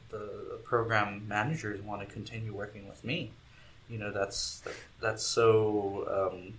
[0.10, 3.32] the program managers want to continue working with me.
[3.90, 4.64] You know, that's
[5.00, 6.32] that's so.
[6.34, 6.56] Um,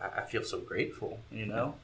[0.00, 1.74] I, feel so grateful, you know?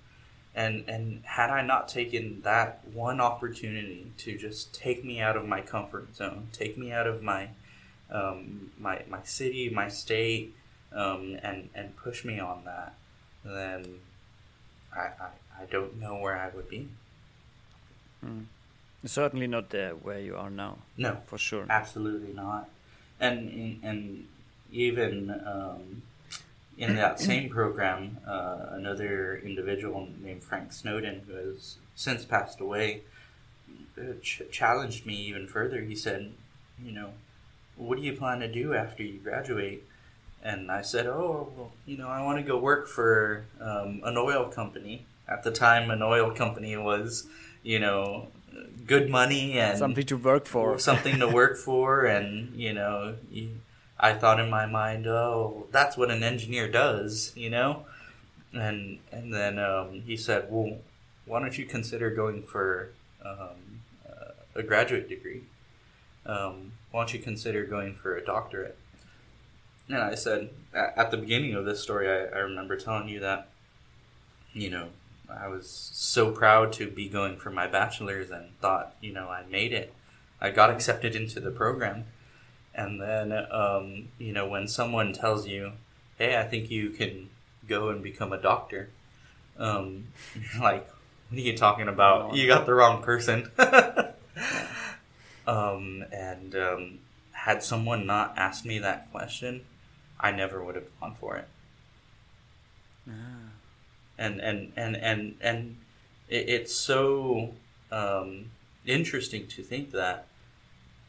[0.55, 5.47] And and had I not taken that one opportunity to just take me out of
[5.47, 7.51] my comfort zone, take me out of my
[8.11, 10.55] um, my my city, my state,
[10.93, 12.95] um, and and push me on that,
[13.45, 14.01] then
[14.95, 16.89] I, I, I don't know where I would be.
[18.25, 18.47] Mm.
[19.05, 20.79] Certainly not there where you are now.
[20.97, 21.67] No, for sure.
[21.71, 22.69] Absolutely not.
[23.19, 24.27] And and
[24.73, 26.03] even um,
[26.81, 33.03] in that same program, uh, another individual named Frank Snowden, who has since passed away,
[33.99, 35.83] uh, ch- challenged me even further.
[35.83, 36.33] He said,
[36.83, 37.11] "You know,
[37.77, 39.85] what do you plan to do after you graduate?"
[40.43, 44.17] And I said, "Oh, well, you know, I want to go work for um, an
[44.17, 47.27] oil company." At the time, an oil company was,
[47.63, 48.29] you know,
[48.87, 53.17] good money and something to work for, something to work for, and you know.
[53.31, 53.51] You,
[54.03, 57.85] I thought in my mind, oh, that's what an engineer does, you know?
[58.53, 60.79] And and then um, he said, well,
[61.27, 62.91] why don't you consider going for
[63.25, 65.43] um, uh, a graduate degree?
[66.25, 68.77] Um, why don't you consider going for a doctorate?
[69.89, 73.49] And I said, at the beginning of this story, I, I remember telling you that,
[74.53, 74.89] you know,
[75.29, 79.45] I was so proud to be going for my bachelor's and thought, you know, I
[79.51, 79.93] made it.
[80.41, 82.07] I got accepted into the program
[82.75, 85.73] and then, um, you know, when someone tells you,
[86.19, 87.31] hey, I think you can
[87.67, 88.91] go and become a doctor,
[89.59, 90.09] um,
[90.61, 90.89] like,
[91.29, 92.35] what are you talking about?
[92.35, 93.51] You got the wrong person.
[95.47, 96.99] um, and um,
[97.33, 99.63] had someone not asked me that question,
[100.19, 101.49] I never would have gone for it.
[103.09, 103.13] Ah.
[104.19, 105.77] And, and, and, and, and
[106.29, 107.55] it, it's so
[107.91, 108.51] um,
[108.87, 110.27] interesting to think that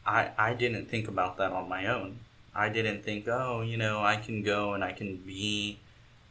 [0.06, 2.18] I, I didn't think about that on my own.
[2.54, 5.78] I didn't think, oh, you know, I can go and I can be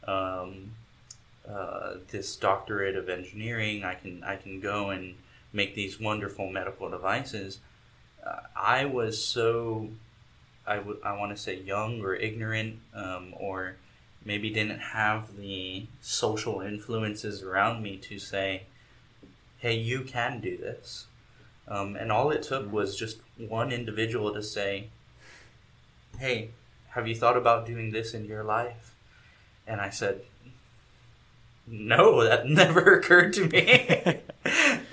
[0.06, 0.72] um,
[1.48, 3.84] uh, this doctorate of engineering.
[3.84, 5.14] I can I can go and
[5.52, 7.58] make these wonderful medical devices.
[8.24, 9.88] Uh, I was so
[10.66, 13.76] I I want to say young or ignorant um, or
[14.24, 18.62] maybe didn't have the social influences around me to say,
[19.58, 21.06] hey, you can do this.
[21.72, 24.88] Um, and all it took was just one individual to say,
[26.18, 26.50] Hey,
[26.90, 28.94] have you thought about doing this in your life?
[29.66, 30.20] And I said,
[31.66, 34.20] No, that never occurred to me.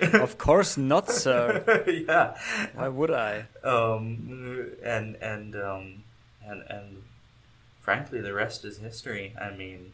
[0.00, 1.84] of course not, sir.
[2.08, 2.38] yeah.
[2.72, 3.44] Why would I?
[3.62, 6.02] Um, and and um,
[6.42, 7.02] and and
[7.80, 9.34] frankly, the rest is history.
[9.38, 9.92] I mean,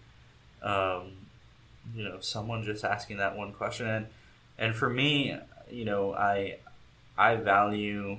[0.62, 1.14] um,
[1.96, 4.06] you know, someone just asking that one question, and
[4.56, 5.36] and for me,
[5.68, 6.58] you know, I
[7.18, 8.18] I value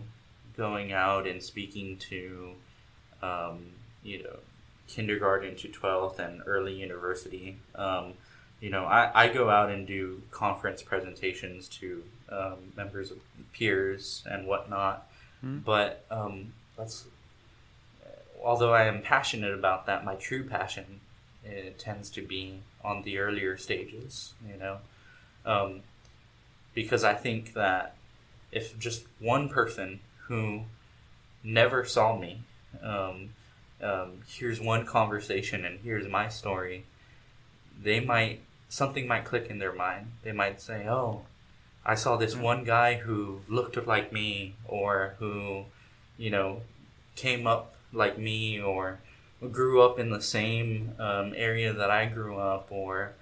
[0.55, 2.53] going out and speaking to,
[3.21, 3.67] um,
[4.03, 4.37] you know,
[4.87, 7.57] kindergarten to 12th and early university.
[7.75, 8.13] Um,
[8.59, 13.17] you know, I, I go out and do conference presentations to um, members of
[13.53, 15.07] peers and whatnot.
[15.45, 15.63] Mm.
[15.63, 17.05] But um, that's,
[18.43, 21.01] although I am passionate about that, my true passion
[21.49, 24.77] it tends to be on the earlier stages, you know,
[25.45, 25.81] um,
[26.73, 27.95] because I think that
[28.51, 30.61] if just one person who
[31.43, 32.41] never saw me
[32.83, 33.29] um,
[33.81, 36.85] um, here's one conversation and here's my story
[37.81, 41.21] they might something might click in their mind they might say oh
[41.85, 42.43] i saw this mm-hmm.
[42.43, 45.63] one guy who looked like me or who
[46.17, 46.61] you know
[47.15, 48.99] came up like me or
[49.51, 53.13] grew up in the same um, area that i grew up or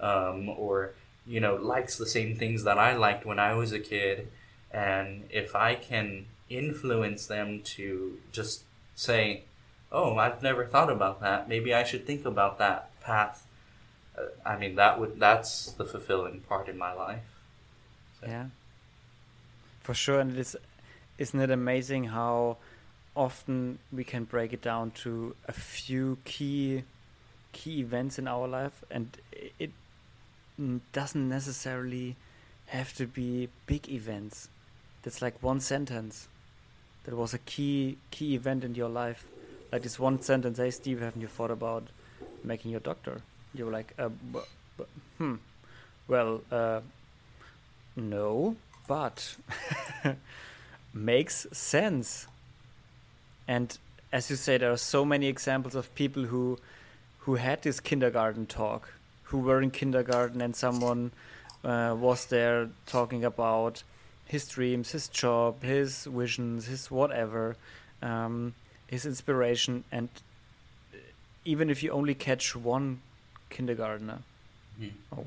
[0.00, 0.92] um, or
[1.26, 4.28] you know likes the same things that i liked when i was a kid
[4.72, 8.64] and if I can influence them to just
[8.94, 9.44] say,
[9.90, 11.48] "Oh, I've never thought about that.
[11.48, 13.46] Maybe I should think about that path."
[14.16, 17.44] Uh, I mean, that would that's the fulfilling part in my life.
[18.20, 18.26] So.
[18.26, 18.46] Yeah,
[19.82, 20.20] for sure.
[20.20, 20.56] And it's
[21.18, 22.56] isn't it amazing how
[23.14, 26.84] often we can break it down to a few key
[27.52, 29.18] key events in our life, and
[29.58, 29.70] it
[30.92, 32.16] doesn't necessarily
[32.66, 34.48] have to be big events
[35.02, 36.28] that's like one sentence
[37.04, 39.26] that was a key key event in your life.
[39.70, 41.84] Like this one sentence hey steve haven't you thought about
[42.44, 43.22] making your doctor?
[43.54, 44.10] You were like uh,
[45.18, 45.36] hmm.
[46.08, 46.80] Well uh,
[47.96, 49.36] no but
[50.94, 52.26] makes sense.
[53.48, 53.76] And
[54.12, 56.58] as you say there are so many examples of people who
[57.20, 58.92] who had this kindergarten talk
[59.24, 61.10] who were in kindergarten and someone
[61.64, 63.82] uh, was there talking about
[64.32, 67.54] his dreams, his job, his visions, his whatever,
[68.00, 68.54] um,
[68.86, 70.08] his inspiration, and
[71.44, 73.02] even if you only catch one
[73.50, 74.20] kindergartner,
[74.80, 74.92] mm.
[75.10, 75.22] or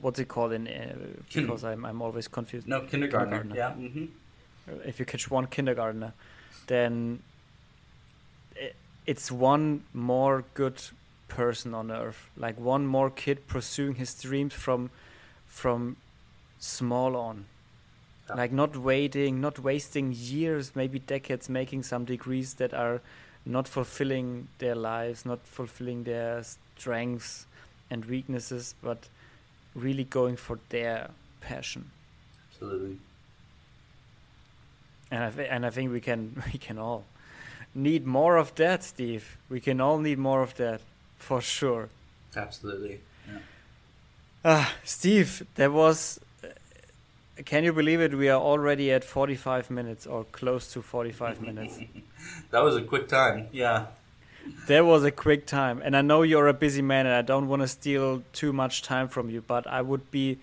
[0.00, 0.66] what's it called in?
[0.66, 0.96] Uh,
[1.34, 2.66] because I'm I'm always confused.
[2.66, 3.42] No, kindergartner.
[3.42, 3.56] kindergartner.
[3.56, 3.72] Yeah.
[3.72, 4.88] Mm-hmm.
[4.88, 6.14] If you catch one kindergartner,
[6.66, 7.22] then
[9.04, 10.78] it's one more good
[11.28, 14.90] person on earth, like one more kid pursuing his dreams from
[15.46, 15.96] from
[16.58, 17.44] small on
[18.36, 23.00] like not waiting not wasting years maybe decades making some degrees that are
[23.44, 26.42] not fulfilling their lives not fulfilling their
[26.76, 27.46] strengths
[27.90, 29.08] and weaknesses, but
[29.74, 31.10] really going for their
[31.40, 31.90] passion.
[32.50, 32.98] Absolutely.
[35.10, 37.04] And I th- and I think we can we can all
[37.74, 39.36] need more of that, Steve.
[39.48, 40.80] We can all need more of that
[41.18, 41.88] for sure.
[42.36, 43.00] Absolutely.
[43.26, 43.38] Yeah.
[44.44, 46.20] Ah, Steve, there was.
[47.40, 48.14] Uh, can you believe it?
[48.14, 51.78] We are already at 45 minutes or close to 45 minutes.
[52.50, 53.48] that was a quick time.
[53.52, 53.86] Yeah.
[54.66, 55.82] There was a quick time.
[55.84, 58.82] And I know you're a busy man and I don't want to steal too much
[58.82, 60.38] time from you, but I would be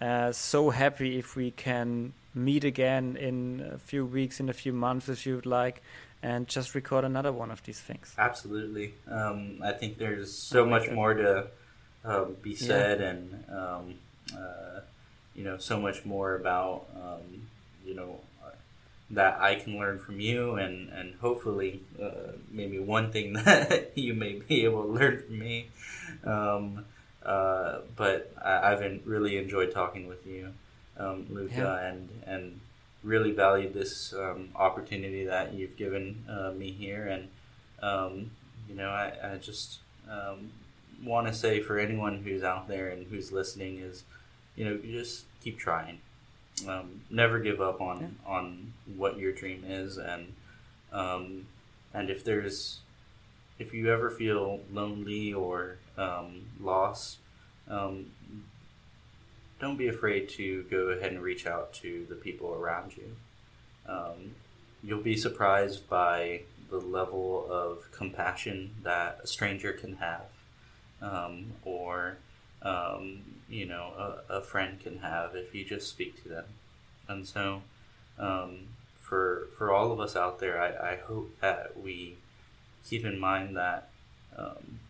[0.00, 4.72] uh, so happy if we can meet again in a few weeks, in a few
[4.72, 5.82] months, if you'd like,
[6.22, 8.14] and just record another one of these things.
[8.18, 8.94] Absolutely.
[9.10, 11.48] Um, I think there's so much more to
[12.04, 13.08] um, be said, yeah.
[13.08, 13.94] and um,
[14.36, 14.80] uh,
[15.38, 17.46] you know, so much more about um,
[17.86, 18.18] you know
[19.10, 24.14] that I can learn from you, and and hopefully uh, maybe one thing that you
[24.14, 25.68] may be able to learn from me.
[26.24, 26.84] Um,
[27.22, 30.52] uh, but I, have really enjoyed talking with you,
[30.98, 31.88] um, Luca, yeah.
[31.88, 32.60] and and
[33.04, 37.28] really valued this um, opportunity that you've given uh, me here, and
[37.80, 38.30] um,
[38.68, 39.78] you know I, I just
[40.10, 40.50] um,
[41.04, 44.02] want to say for anyone who's out there and who's listening is,
[44.58, 46.00] you know, just keep trying.
[46.66, 48.30] Um, never give up on yeah.
[48.30, 50.32] on what your dream is, and
[50.92, 51.46] um,
[51.94, 52.80] and if there's
[53.60, 57.18] if you ever feel lonely or um, lost,
[57.68, 58.06] um,
[59.60, 63.16] don't be afraid to go ahead and reach out to the people around you.
[63.86, 64.34] Um,
[64.82, 70.26] you'll be surprised by the level of compassion that a stranger can have
[71.00, 72.18] um, or
[72.62, 76.44] um, you know a, a, friend can have if you just speak to them.
[77.08, 77.62] And so,
[78.18, 78.66] um,
[79.00, 82.16] for for all of us out there, I, I hope that we
[82.88, 83.90] keep in mind that
[84.36, 84.80] um,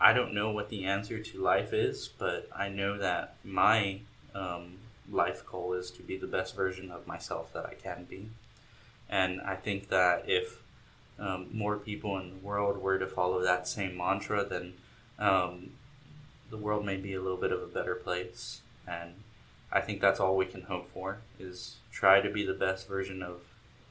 [0.00, 4.00] I don't know what the answer to life is, but I know that my
[4.34, 4.78] um,
[5.10, 8.28] life goal is to be the best version of myself that I can be.
[9.08, 10.62] And I think that if
[11.18, 14.74] um, more people in the world were to follow that same mantra, then
[15.18, 15.70] um,
[16.50, 18.62] the world may be a little bit of a better place.
[18.86, 19.14] And
[19.70, 23.22] I think that's all we can hope for is try to be the best version
[23.22, 23.40] of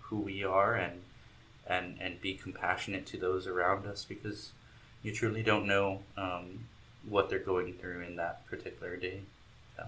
[0.01, 1.01] who we are and
[1.69, 4.51] and and be compassionate to those around us because
[5.03, 6.65] you truly don't know um,
[7.07, 9.21] what they're going through in that particular day.
[9.75, 9.85] So.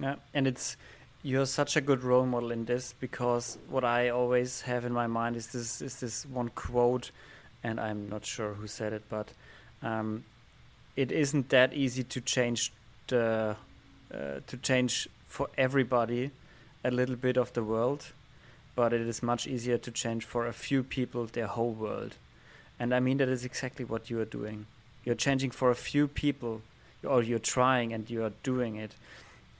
[0.00, 0.76] Yeah, and it's
[1.22, 5.06] you're such a good role model in this because what I always have in my
[5.06, 7.10] mind is this is this one quote,
[7.62, 9.30] and I'm not sure who said it, but
[9.82, 10.24] um,
[10.96, 12.72] it isn't that easy to change
[13.08, 13.56] the
[14.12, 16.30] uh, to change for everybody
[16.84, 18.12] a little bit of the world,
[18.74, 22.14] but it is much easier to change for a few people their whole world.
[22.78, 24.66] And I mean that is exactly what you are doing.
[25.04, 26.62] You're changing for a few people,
[27.04, 28.94] or you're trying and you are doing it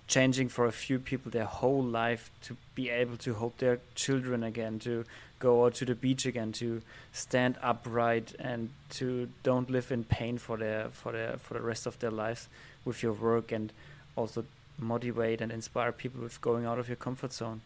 [0.07, 4.43] changing for a few people their whole life to be able to hold their children
[4.43, 5.05] again, to
[5.39, 6.83] go out to the beach again, to
[7.13, 11.87] stand upright and to don't live in pain for their for their for the rest
[11.87, 12.49] of their lives
[12.85, 13.73] with your work and
[14.17, 14.45] also
[14.79, 17.61] motivate and inspire people with going out of your comfort zone.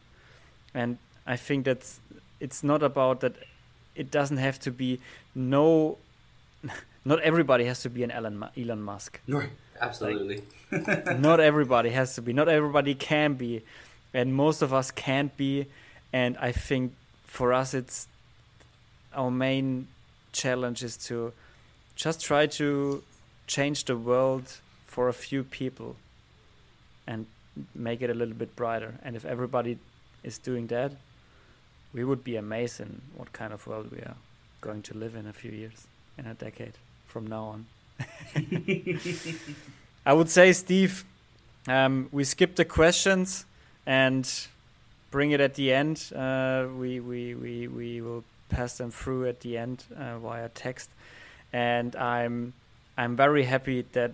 [0.75, 2.01] And I think that's
[2.39, 3.35] it's not about that
[3.95, 5.01] it doesn't have to be
[5.35, 5.99] no
[7.05, 9.21] not everybody has to be an Elon Elon Musk.
[9.29, 9.51] Right.
[9.81, 10.43] Absolutely.
[10.71, 12.33] Like, not everybody has to be.
[12.33, 13.63] Not everybody can be,
[14.13, 15.67] and most of us can't be.
[16.13, 16.93] And I think
[17.31, 18.09] for us, it's
[19.15, 19.87] our main
[20.33, 21.33] challenge is to
[21.95, 23.03] just try to
[23.47, 25.95] change the world for a few people
[27.07, 27.27] and
[27.75, 28.95] make it a little bit brighter.
[29.05, 29.79] And if everybody
[30.25, 30.93] is doing that,
[31.95, 34.17] we would be amazing what kind of world we are
[34.61, 35.87] going to live in a few years,
[36.19, 36.75] in a decade
[37.07, 37.67] from now on.
[40.05, 41.05] I would say, Steve,
[41.69, 43.45] um, we skip the questions
[43.87, 44.29] and
[45.11, 46.13] bring it at the end.
[46.15, 50.91] Uh, we, we, we, we will pass them through at the end uh, via text.
[51.53, 52.53] And I'm,
[52.97, 54.13] I'm very happy that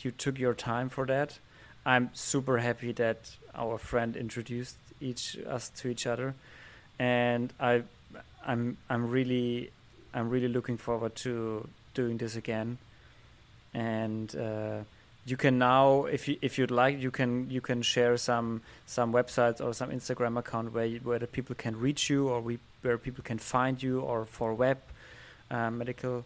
[0.00, 1.38] you took your time for that.
[1.84, 6.34] I'm super happy that our friend introduced each us to each other,
[6.98, 7.82] and I,
[8.46, 9.70] I'm I'm really
[10.12, 12.78] I'm really looking forward to doing this again
[13.74, 14.78] and uh,
[15.26, 19.12] you can now if you if you'd like you can you can share some some
[19.12, 22.58] websites or some instagram account where you, where the people can reach you or we,
[22.82, 24.76] where people can find you or 4Web
[25.50, 26.24] uh, medical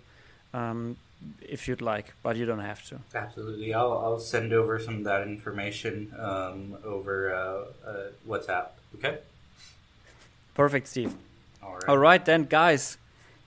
[0.52, 0.96] um,
[1.40, 5.04] if you'd like but you don't have to absolutely i'll, I'll send over some of
[5.04, 7.96] that information um, over uh, uh
[8.28, 9.18] whatsapp okay
[10.54, 11.14] perfect steve
[11.62, 11.88] all right.
[11.88, 12.98] all right then guys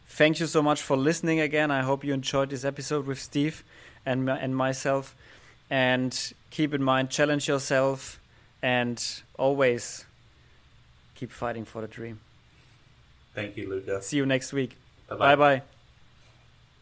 [0.08, 1.70] thank you so much for listening again.
[1.70, 3.64] I hope you enjoyed this episode with Steve
[4.06, 5.16] and and myself.
[5.70, 8.20] And keep in mind, challenge yourself,
[8.62, 9.04] and
[9.38, 10.06] always
[11.16, 12.20] keep fighting for the dream.
[13.34, 14.02] Thank you, Luca.
[14.02, 14.76] See you next week.
[15.10, 15.62] Bye bye.